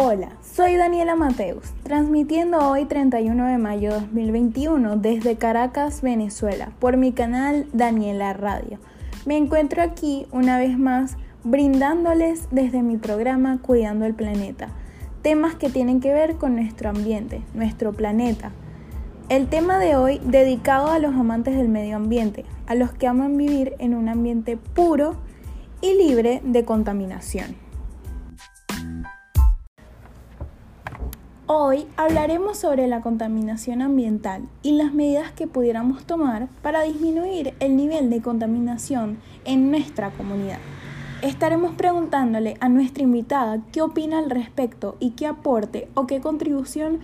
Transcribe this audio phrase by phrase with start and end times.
[0.00, 6.96] Hola, soy Daniela Mateus, transmitiendo hoy 31 de mayo de 2021 desde Caracas, Venezuela, por
[6.96, 8.78] mi canal Daniela Radio.
[9.26, 14.68] Me encuentro aquí una vez más brindándoles desde mi programa Cuidando el Planeta,
[15.22, 18.52] temas que tienen que ver con nuestro ambiente, nuestro planeta.
[19.28, 23.36] El tema de hoy dedicado a los amantes del medio ambiente, a los que aman
[23.36, 25.16] vivir en un ambiente puro
[25.80, 27.67] y libre de contaminación.
[31.50, 37.74] Hoy hablaremos sobre la contaminación ambiental y las medidas que pudiéramos tomar para disminuir el
[37.74, 39.16] nivel de contaminación
[39.46, 40.58] en nuestra comunidad.
[41.22, 46.98] Estaremos preguntándole a nuestra invitada qué opina al respecto y qué aporte o qué contribución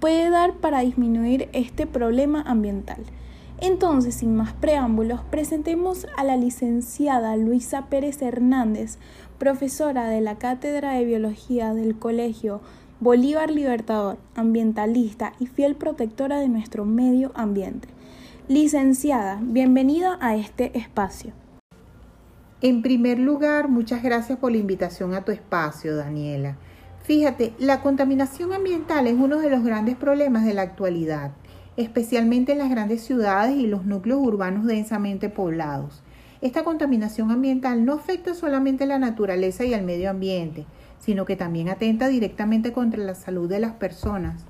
[0.00, 2.98] puede dar para disminuir este problema ambiental.
[3.60, 8.98] Entonces, sin más preámbulos, presentemos a la licenciada Luisa Pérez Hernández,
[9.38, 12.60] profesora de la Cátedra de Biología del Colegio
[13.00, 17.88] Bolívar Libertador, ambientalista y fiel protectora de nuestro medio ambiente.
[18.46, 21.32] Licenciada, bienvenida a este espacio.
[22.62, 26.56] En primer lugar, muchas gracias por la invitación a tu espacio, Daniela.
[27.02, 31.32] Fíjate, la contaminación ambiental es uno de los grandes problemas de la actualidad,
[31.76, 36.04] especialmente en las grandes ciudades y los núcleos urbanos densamente poblados.
[36.40, 40.64] Esta contaminación ambiental no afecta solamente a la naturaleza y al medio ambiente,
[41.04, 44.46] sino que también atenta directamente contra la salud de las personas.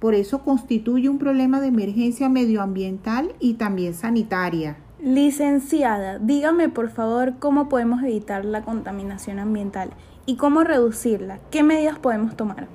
[0.00, 4.78] Por eso constituye un problema de emergencia medioambiental y también sanitaria.
[5.00, 9.90] Licenciada, dígame por favor cómo podemos evitar la contaminación ambiental
[10.26, 11.38] y cómo reducirla.
[11.52, 12.66] ¿Qué medidas podemos tomar?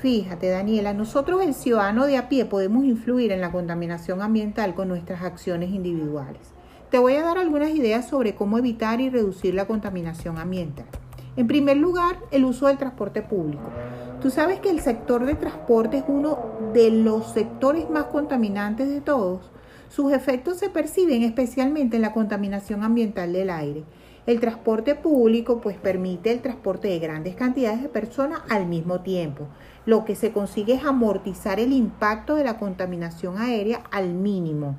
[0.00, 4.86] Fíjate, Daniela, nosotros el ciudadano de a pie podemos influir en la contaminación ambiental con
[4.86, 6.42] nuestras acciones individuales.
[6.92, 10.86] Te voy a dar algunas ideas sobre cómo evitar y reducir la contaminación ambiental.
[11.36, 13.70] En primer lugar, el uso del transporte público.
[14.22, 16.38] Tú sabes que el sector de transporte es uno
[16.72, 19.50] de los sectores más contaminantes de todos.
[19.90, 23.84] Sus efectos se perciben especialmente en la contaminación ambiental del aire.
[24.26, 29.46] El transporte público pues permite el transporte de grandes cantidades de personas al mismo tiempo.
[29.84, 34.78] Lo que se consigue es amortizar el impacto de la contaminación aérea al mínimo.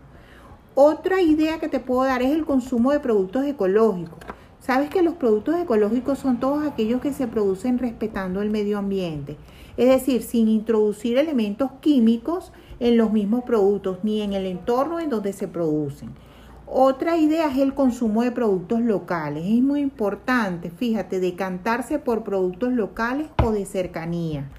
[0.73, 4.19] Otra idea que te puedo dar es el consumo de productos ecológicos.
[4.67, 9.37] Sabes que los productos ecológicos son todos aquellos que se producen respetando el medio ambiente,
[9.77, 12.51] es decir, sin introducir elementos químicos
[12.81, 16.09] en los mismos productos ni en el entorno en donde se producen.
[16.65, 19.45] Otra idea es el consumo de productos locales.
[19.45, 24.49] Es muy importante, fíjate, decantarse por productos locales o de cercanía.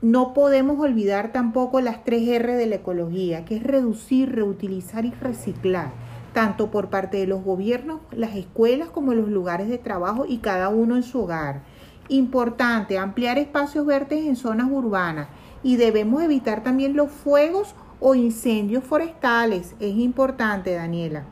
[0.00, 5.10] No podemos olvidar tampoco las tres R de la ecología, que es reducir, reutilizar y
[5.10, 10.38] reciclar tanto por parte de los gobiernos, las escuelas como los lugares de trabajo y
[10.38, 11.62] cada uno en su hogar.
[12.08, 15.28] Importante, ampliar espacios verdes en zonas urbanas
[15.62, 19.74] y debemos evitar también los fuegos o incendios forestales.
[19.78, 21.24] Es importante, Daniela.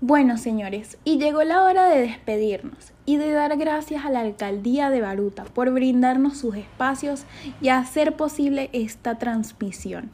[0.00, 4.88] Bueno, señores, y llegó la hora de despedirnos y de dar gracias a la alcaldía
[4.88, 7.26] de Baruta por brindarnos sus espacios
[7.60, 10.10] y hacer posible esta transmisión.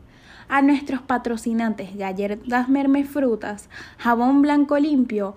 [0.49, 3.69] A nuestros patrocinantes Galletas Merme Frutas,
[3.99, 5.35] Jabón Blanco Limpio.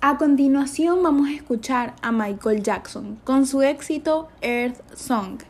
[0.00, 5.42] A continuación vamos a escuchar a Michael Jackson con su éxito Earth Song.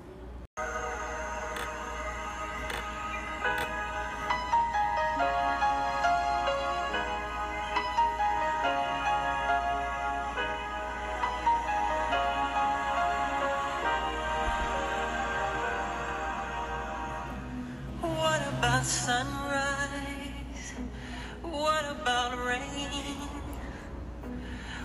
[21.63, 22.91] What about rain?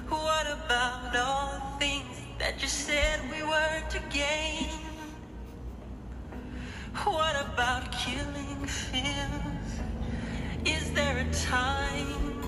[0.10, 4.70] What about all the things that you said we were to gain?
[7.04, 9.70] What about killing fears?
[10.66, 12.44] Is there a time?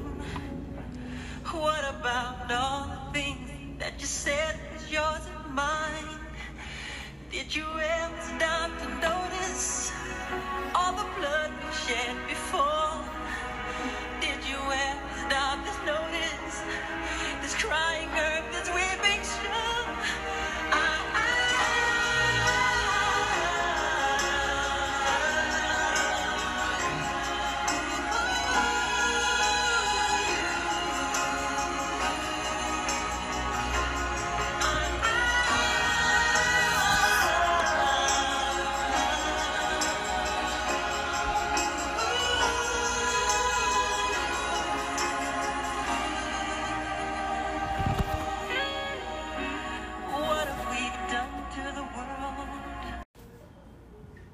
[1.52, 5.29] What about all the things that you said was yours?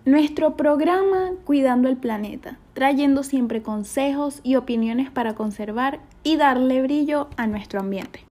[0.06, 7.28] Nuestro programa Cuidando el Planeta, trayendo siempre consejos y opiniones para conservar y darle brillo
[7.38, 8.20] a nuestro ambiente.